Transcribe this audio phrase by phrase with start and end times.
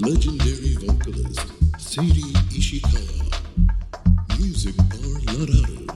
[0.00, 3.28] Legendary vocalist Sadie Ishikawa.
[4.38, 5.86] Music Bar Lararu.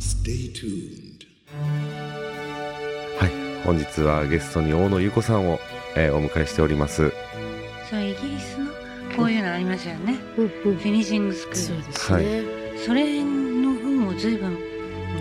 [0.00, 1.26] Stay tuned.
[3.18, 3.30] はい、
[3.64, 5.60] 本日はゲストに大野優子さんを、
[5.96, 7.12] えーお迎えしております。
[7.90, 8.70] そうイギリスの
[9.14, 12.42] こういうのありますよね、うんうんフィニッシングスクールそうですね、
[12.86, 14.56] それの本を随分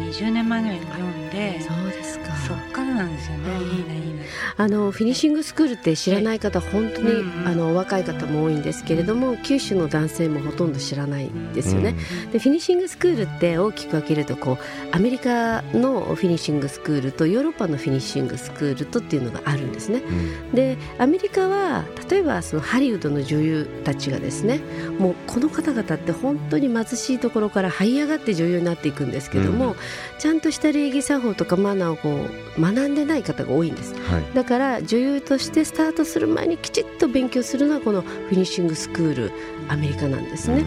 [0.10, 2.36] 20年前ぐらいに読んでそうですか。
[2.36, 4.24] そっからなんですよね、うんいいないいな
[4.57, 7.47] あのフィニッシングスクールって知らない方本当に、うんうん。
[7.47, 11.96] あのお若い方も多いんですけれども九州の男性もほとんど知らないですよね、
[12.32, 20.00] でフィニッシングスクールって大きく分けるとこうアメリカのフィニッシングスクールとヨーロッパのフィニッシングスクールとっていうのがあるんですね。
[20.00, 20.51] うん。
[20.51, 24.60] でアメリカは例えばそのハリウッドの女優たちがですね
[24.98, 29.76] もうこの方々って本当に貧しいところから這い上がって女優になっていくんですけども、うん
[30.18, 32.26] ちゃんとした礼儀作法とかマナーをこ
[32.58, 33.94] う学んでない方が多いんです。
[33.94, 39.32] はい、だから女優としてスタートする前にきちっと勉強するのはこのフィニッシングスクール
[39.68, 40.66] アメリカなんですね。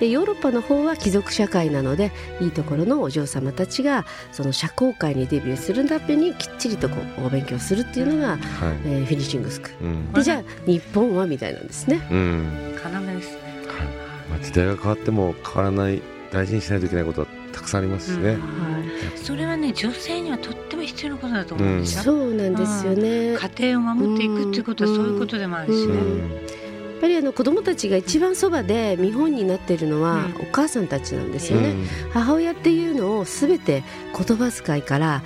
[0.00, 8.38] でヨーロッパの方は貴族社会なのでいいところのお嬢様たちがその社交界にデビューするためにきっちりとこうお勉強するっていうのが、はい、
[8.86, 9.86] えーフィニッシングスクール。
[9.86, 12.06] うん、でじゃあ日本はみたいなんですね。
[12.10, 13.40] うん、要ですね。
[13.68, 13.86] はい、
[14.30, 18.30] まあ時代が変わっても変わらない大事にしないといけないことはたくさんありますしね。
[18.30, 18.74] うん
[19.16, 23.38] それはね女性にはとっても必要なことだと思うんですよ、そうなんですよね。
[23.56, 26.18] 家庭を守っていくっていうことはそういうことでもあるしね、うん。
[26.18, 30.42] やっぱりあの子供たちが一番そばで見本になっているのはうん。
[30.42, 31.70] お母さんたちなんですよね。
[31.70, 31.86] うん。
[32.12, 33.82] 母親っていうのをすべて
[34.16, 35.22] 言葉遣いから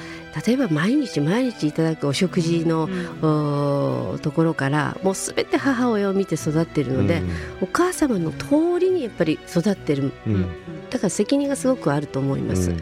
[0.47, 2.89] 例えば毎日毎日いただくお食事の、
[3.23, 7.23] うんところからもうすべて母親を見て育ってるので、
[7.61, 10.12] お母様の通りにやっぱり育ってる。
[10.27, 10.34] うん。
[10.34, 10.47] うん。
[10.91, 12.81] だから責任がすごくあると思います、うん。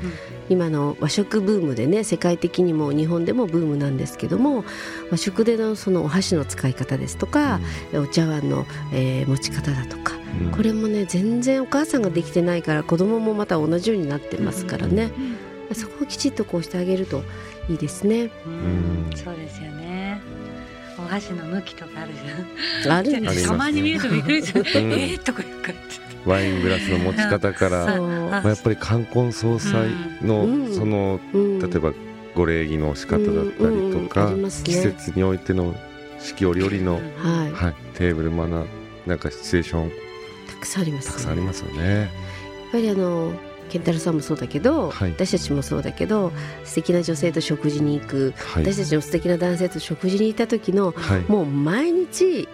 [0.49, 4.65] 今の和食ブームでね世界的にも日本でもブームなんですけども
[5.11, 7.61] 和食でのそのお箸の使い方ですとか、
[7.95, 10.51] お茶碗の、えー持ち方だとかうん。
[10.53, 15.11] これもね全然お母さんができてないから子供もまた同じようになってますからね、
[15.75, 17.23] そこをきちっとこうしてあげると
[17.69, 18.31] いいですね。
[18.47, 19.11] うん。
[19.15, 20.21] そうですよね。
[20.99, 22.13] お箸の向きとかある
[22.85, 22.99] じゃん。
[22.99, 24.67] あるんですたまに見るとびっくりする、うん。
[24.93, 25.23] えー？
[25.23, 25.75] とか言うから。
[26.25, 29.91] ワイングラスの持ち方から、まあ、やっぱり冠婚葬祭
[30.23, 30.75] の、うん。
[30.75, 31.59] そのうん。
[31.59, 31.93] 例えば
[32.35, 34.09] ご礼儀の仕方だったりとうん。
[34.09, 34.43] うん。
[34.43, 34.51] ね。
[34.65, 35.75] 季節においての
[36.19, 38.67] 四季折々の、はい、はい、テーブルマナー
[39.07, 39.91] なんかシチュエーション。
[40.49, 42.01] たくさんあります、たくさんありますよね。
[42.01, 42.09] やっ
[42.73, 43.33] ぱりあの
[43.67, 45.11] 健太郎さんもそうだけど、はい。
[45.11, 46.33] 私たちもそうだけど
[46.65, 52.49] 素敵な女性と食事に行く、はい、私たちの素敵な男性と食事に行った時のはい、もう毎日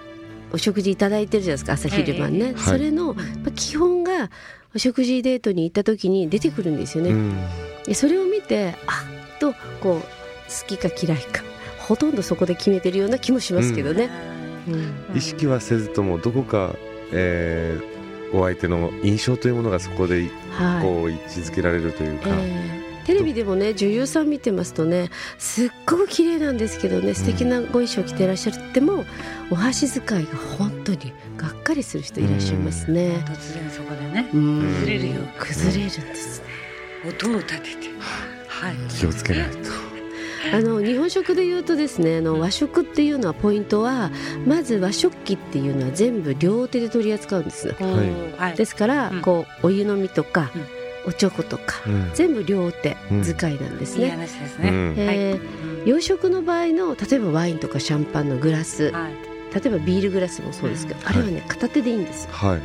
[0.52, 4.30] お食事いただいてるじゃないですか朝昼晩ね、ええそれの、やっぱ基本が
[4.74, 7.36] お食事デートに行った時に出てくるんですよね、うん。
[7.84, 9.04] でそれを見てあ
[9.36, 11.42] っとこう好きか嫌いか
[11.78, 14.10] ほとんどそこで決めてるような気もしますけどね、
[14.68, 15.16] うん。
[15.16, 16.74] 意識はせずともどこか、
[17.12, 18.01] えー
[18.32, 20.82] お相手の印象というものがそこではい。
[20.82, 29.04] こう位置づけられるというか、えーテレビでもね女優さん見てますとねすっごく綺麗なんですけどね素敵なご衣装着てらっしゃっても、
[29.50, 33.24] お箸使いが本当にがっかりする人いらっしゃいますね。
[33.26, 34.60] 突然そこでねうん。
[34.60, 36.46] 崩れるよ崩れるんですね。
[37.08, 37.88] 音を立てて。
[38.48, 38.76] はい。
[38.88, 39.81] 気をつけないと。
[40.52, 44.10] あの日本食で言うとですねあの和食っていうのはポイントは
[44.46, 47.74] まず和食器っていうのは全部両手で取り扱うんですね。
[47.78, 48.48] はい。
[48.48, 48.56] はい。
[48.56, 49.20] ですから、うん。
[49.22, 50.66] こうお湯飲みとか、うん。
[51.10, 52.10] おちょことか、うん。
[52.14, 54.10] 全部両手使いなんですいいね。
[54.10, 54.94] 話ですね、うん。
[54.98, 55.40] え
[55.84, 59.12] 洋食の場合の例えばワインとかシャンパンのグラスはい。
[59.54, 61.08] 例えばビールグラスもそうですけど、うん。
[61.08, 62.30] あれはね片手でいいんですよ。
[62.32, 62.60] はい、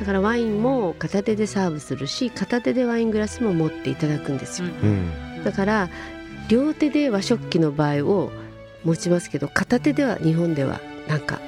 [0.00, 5.44] だからワインも片手でサーブするし片手でワイングラスも持っていただくんですよ、うん。
[5.44, 5.88] だから
[6.48, 8.30] 両手で和食器の場合を
[8.84, 11.40] 持ちますけど片手では日本ではなんか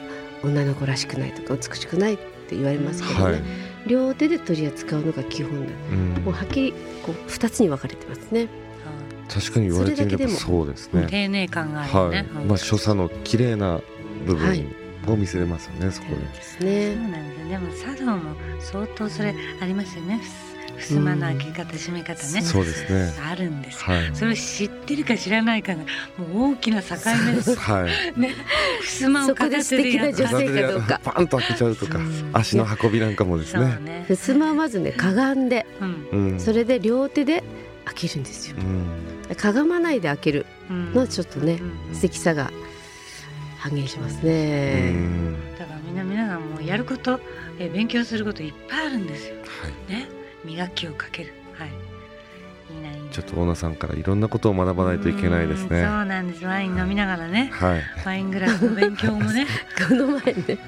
[0.42, 3.42] 女の子らしくないとか美しくないって言われますけどね、はい。
[3.86, 6.25] 両手で取り扱うのが基本なのうん。
[6.25, 6.72] もうはっきり
[7.04, 8.48] こう2つに分かれてますね。
[9.28, 11.06] 確かに言われてみればそれだけでもそうですね。
[11.09, 13.80] 丁寧感があるはいね、うんまあ所作の綺麗な
[14.27, 14.65] 部はい
[15.04, 16.16] 分を見せれますよね、そこで。
[16.16, 17.48] ですそうねなんですよ。
[17.48, 20.21] でも茶道も相当それありますよね
[20.80, 23.13] 襖の開け方閉め方ねそうですね。
[23.28, 24.10] あるんですよはい。
[24.15, 25.78] それを知ってるか知らないかが
[26.19, 26.95] もう大きな境
[27.27, 27.86] 目です は
[28.16, 28.21] い。
[28.21, 28.34] ね
[28.83, 33.65] 襖をそこで素敵な女性かどうかパンと開けちゃうとか、うん足の運びなんかもですね。
[33.83, 36.41] ね襖はまずねかがんでうんうん。
[36.41, 37.42] それで両手で
[37.84, 39.34] 開けるんですようん。
[39.34, 41.59] かがまないで開けるうんのはちょっとね
[41.91, 42.51] うん素敵さが
[43.59, 45.34] 半減しますうねん。
[45.59, 47.21] だからみんな皆さんもうやること
[47.59, 49.92] えー勉強することいっぱいあるんですよはい。
[49.92, 50.09] ね
[50.45, 51.33] 磨きをかける。
[51.55, 51.69] はい。
[52.75, 53.11] いいないいな。
[53.11, 56.45] ちょっとオーナーさんからいろんなことを学ばないといけないですうんねそうなんです。
[56.45, 57.51] ワイン飲みながらね。
[57.53, 57.83] はい。
[58.05, 59.47] ワイングラスの勉強もね。
[59.89, 60.59] この前ね。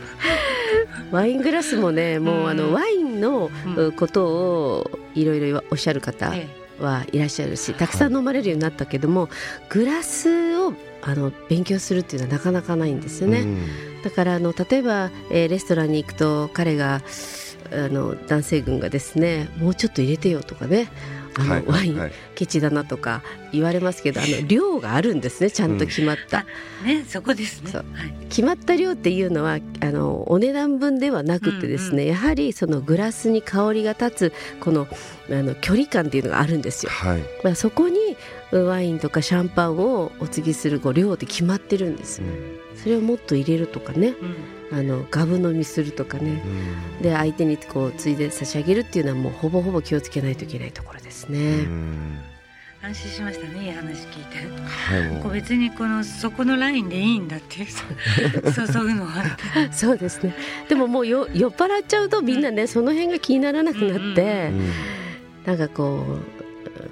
[1.11, 2.57] ワイングラスもねもうあうん。
[2.57, 3.93] のワインのうん。
[3.93, 6.47] ことをいろいろおっしゃる方え。
[6.81, 9.29] はいらっしゃるしたくさん飲まれるようになったけども
[9.69, 10.73] グラスを
[11.03, 13.41] あの勉強するっていうのはなかなかないんですよね。
[13.41, 13.59] うん。
[14.03, 17.03] だからあの例えば、えーレストランに行くと彼が
[17.73, 20.91] あの男性軍がですねもうちょっと入れてよとかね
[21.35, 23.23] あの、はいワイン、はいケチだなとか
[23.53, 26.47] 言われますけどあの量があるんですねちゃんと決まった、
[26.87, 27.73] えねそこですね。
[28.31, 34.89] 決まった量っていうのはあのお値段分ではなくてですね、やはりそのグラスに香りが立つこの
[35.29, 36.93] あの距離感っていうのがあるんですよ。
[36.93, 37.23] はい。
[37.45, 38.17] まあ、そこに
[38.53, 42.25] ワインとかシャンパンをお継ぎするこう量って決まってるんですう。
[42.25, 44.15] んそれをもっと入れるとかね。
[44.71, 44.79] うん。
[44.79, 46.43] あのガブ飲みするとかね。
[46.99, 47.03] うん。
[47.03, 51.62] で相手にこうついで差し上げるっていうのはもうほぼほぼ気をつけないといけないところですうね。
[51.62, 52.19] ん。
[52.82, 54.38] 安心しましたねいい話聞いて。
[54.65, 55.23] はい。
[55.23, 57.67] こう別にこのそこのラインでいいんだっていう。
[58.53, 59.37] 注ぐのは。
[59.73, 60.35] そうですね。
[60.69, 64.71] でももうよ酔っ払っちゃうとみんなねその辺が気にならなくなって、うん
[65.47, 66.05] なんかこ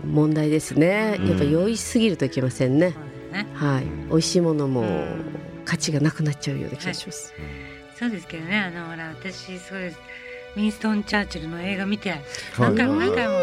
[0.04, 1.16] う問題ですね。
[1.20, 1.28] うん。
[1.28, 2.90] やっぱ酔いすぎるといけませんね。
[2.94, 3.46] そう、ですね。
[3.54, 3.84] はい。
[4.10, 5.37] 美味しいものもうん
[5.68, 7.34] 価値がなくなっちゃうような気がします、
[7.98, 9.98] そうですけどねあのほら私そうです。
[10.56, 12.20] ウィンストン・チャーチルの映画見てはい。
[12.58, 13.34] 何回も何回も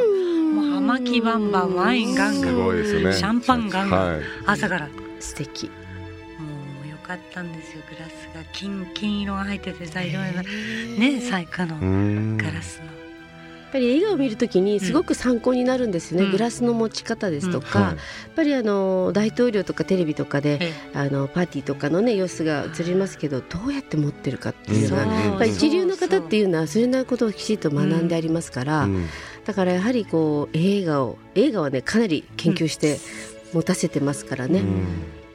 [0.60, 3.14] もう葉巻バンバンワインガンガンね。
[3.14, 4.22] シャンパンガンガンはい。
[4.48, 4.88] 朝から。
[4.88, 5.68] も素敵。
[5.68, 8.44] うよかったんですよグラスが。
[8.54, 12.38] 金金色が入っててさいろいろなね細工のうん。
[12.38, 13.05] ガラスの
[13.76, 16.32] ぱり映画を見るときにすごく参考になるんですよね、うん。
[16.32, 17.88] グラスの持ち方ですとか、はい。
[17.90, 17.98] やっ
[18.36, 29.08] ぱりあの大統領とかテレビとかでえあのパーティーとかのね様子が映りますけどどうやって持ってるかっていうのは、うん一流の方っていうのはそれなりのことをきちっと学んでありますから、うん。
[29.46, 32.98] だからやはりこう映画を映画はねかなり研究して
[33.54, 34.86] 持たせてますからね、うん。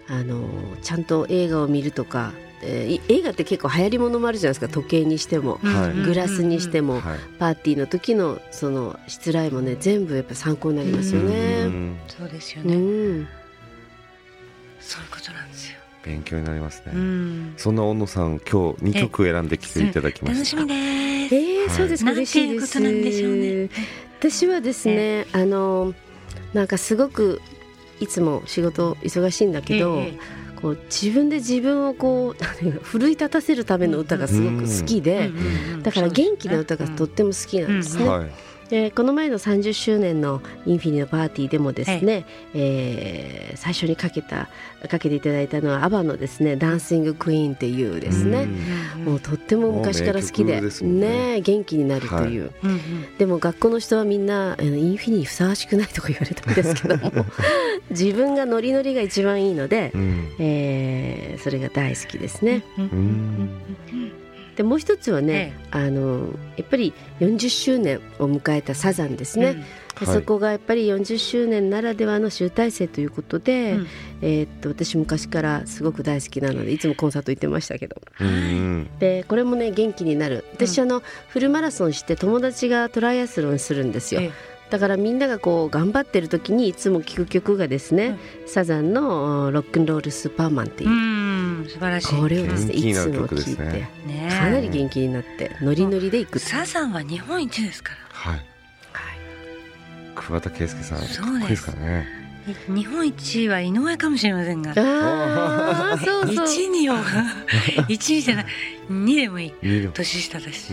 [0.09, 0.49] あの
[0.83, 4.69] ちゃんと映画を見るとか、えーい映画って結構流行りものもあるじゃないですか。
[4.73, 5.59] 時計にしても。
[5.63, 6.03] はい。
[6.03, 7.19] グラスにしても、はい。
[7.39, 11.65] パーティーの時のそのしつらいもね全部やっぱ参考になりますようね。
[11.67, 13.29] んそうですようね、ん、
[14.81, 16.93] そういうことなんですよ、勉強になりますね。
[16.95, 21.35] うん、そんな小野さん今日2曲選んできていただきました楽しみです。
[21.35, 21.71] えーはい。
[21.71, 22.13] そうですか。
[22.13, 22.79] 嬉しいです。
[22.79, 23.71] いうことなんでしょうね。
[24.19, 25.95] 私はですね、あの
[26.53, 27.41] なんかすごく
[28.01, 32.45] いつも仕事忙しいんだけど、ええこう自分で自分をこう
[32.83, 35.31] 奮い立たせるための歌がすごく好きで、
[35.83, 38.09] だから元気な歌がとっても好きなんですね。
[38.09, 42.25] はいでこの前の30周年のインフィニのパーティーでもですね、
[42.55, 44.49] えー最初にかけた
[44.89, 48.49] かけていただいたのはアバのですね「ダンシング・クイーン」っていうですね、
[48.97, 49.05] うん。
[49.05, 50.71] もうとっても昔から好きでね。
[51.35, 52.53] ね元気になるという、
[53.19, 57.27] でも学校の人はみんなあのインフィニにふさわしくないとか言われたんですけども
[57.91, 60.29] 自分がノリノリが一番いいので、うん。
[60.39, 62.63] えーそれが大好きですね。
[62.79, 63.51] うんうん
[64.57, 70.15] でもう一つはねえ、あのやっぱり40周年を迎えたサザンですね、ではい。
[70.15, 73.87] そこがやっぱり40周年ならではの集大成ということで、うん。
[74.23, 78.01] えーっと私昔からすごく大好きなのでいつもコンサート行ってましたけど。
[78.21, 80.45] うんでこれもね元気になる。
[80.53, 84.31] 私、あのフルマラソンして友達がトライアスロンするんですよ、え
[84.71, 90.91] だからみんながこう頑張ってる時にいつも聴く曲がですね、サザンのお「ロックンロールスーパーマン」っていう。
[90.91, 91.20] う、ん
[91.73, 92.21] 素晴らしい。
[92.21, 93.91] これをですね元気になるいつも聴いて、曲ですね。
[94.07, 97.99] ねかなり元気になってノリノリでいくってサザンは日本一ですから。
[98.13, 98.51] はい。
[100.21, 102.20] 桑田佳祐さんかっそうですこいいですからね
[102.69, 104.73] 日本一は井上かもしれませんが。
[104.77, 106.47] ああそうそう。
[106.49, 106.95] 一二を
[107.89, 108.47] 一じゃない
[108.89, 109.53] 二でもいい。
[109.93, 110.73] 年下だし、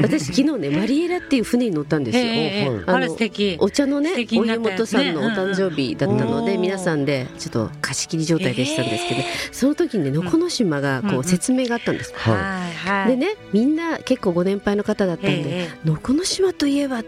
[0.00, 3.56] 私昨日ねマリエラっていう船に乗ったんですよ、あら素敵。
[3.58, 12.12] お茶のねお湯本さんのお誕生日だったので、うん皆さんでちょっと貸し切り状態でしたんですけど、えその時にね能古島がこう説明があったんです、
[13.06, 17.02] でねみんな結構ご年配の方だったんで、ええ能古島といえば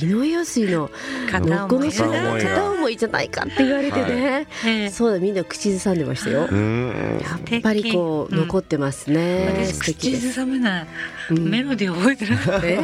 [0.00, 0.90] 井上陽水の
[1.30, 6.46] 片能古思い島片思いが片思いじゃないかって言われてね、ええそうだみんな口ずさんでましたよ。
[6.46, 7.20] いうん。
[7.22, 10.10] やっぱりこううん残ってますね、私素敵。
[10.12, 10.86] です口ずさめない
[11.30, 11.48] うん。
[11.50, 12.38] メロディー覚えてない
[12.72, 12.80] え？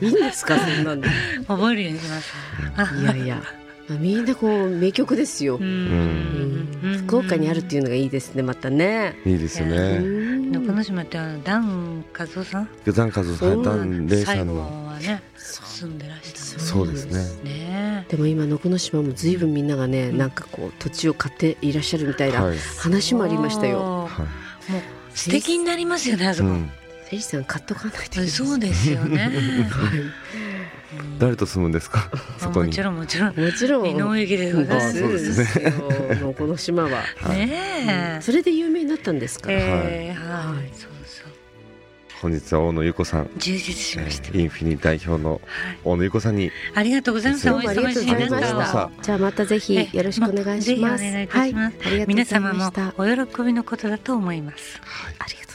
[0.00, 1.08] ー いいんですかそんなんで
[1.48, 2.32] 覚えるようにします。
[2.76, 2.94] あ。
[3.00, 3.42] いやいや
[3.88, 5.56] みんなこう名曲ですよ。
[5.56, 6.68] う、ん。
[7.06, 12.68] 福岡にあるっていうのがいいですねまたね、いいですようねん中之島ってあのダン和夫さん？
[12.84, 14.86] ダンカズさんダンレイさんの。
[14.86, 17.50] はね住んでらしたんそうですね。
[17.50, 20.18] ねでも今能古島も随分みんながね、うん。
[20.18, 22.58] なんかこう土地を買っていらっしゃるみたいなはい。
[22.78, 23.78] 話もありましたよ。
[23.78, 24.26] は
[24.68, 24.82] もう
[25.14, 27.20] 素敵になりますよねあそこ、いうん。
[27.20, 28.28] さん買っとかないといけない。
[28.28, 29.18] そうですよね。
[29.70, 30.26] はい
[31.18, 32.10] 誰と住むんですか？
[32.38, 32.68] そこに。
[32.68, 33.36] もちろんもちろん。
[33.36, 33.86] もちろん。
[33.88, 34.86] 井上駅でございます。
[34.88, 35.70] あそうですね。
[36.22, 36.88] もうこの島は
[37.28, 38.22] ねえ。
[38.22, 41.26] それで有名になったんですか、えーははいいそうそう。
[42.22, 44.30] 本日は大野由子さん、充実しえました。
[44.30, 45.40] ーインフィニ代表のはい。
[45.84, 46.50] 大野由子さんに。
[46.74, 47.48] ありがとうございます。
[47.48, 51.76] おどうもありがとう忙しいじゃあまたぜひよろしくお願いします、ぜひお願いいたします。
[51.78, 54.80] はい、ありがとうご皆ざいま様もお喜びのことだと思います。
[54.82, 55.14] はい。
[55.18, 55.45] ありがとう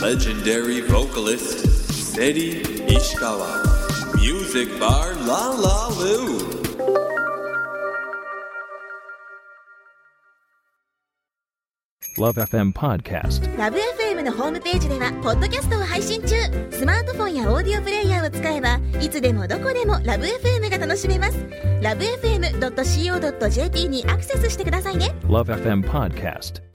[0.00, 3.62] Legendary vocalist Seti Ishikawa.
[4.16, 6.54] Music Bar La La Lu.
[12.16, 13.58] ラブ f m Podcast.
[13.58, 16.36] ラブ f m のホームページではポッドキャストを配信中
[16.70, 21.38] スマートフォンやオーディオプレイヤーを使えばいつでもどこでもラブ f m が楽しめます
[21.82, 26.73] ラブ FM.co.jp にアクセスしてくださいね Love FM Podcast.